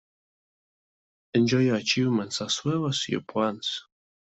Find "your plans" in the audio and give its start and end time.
3.07-3.83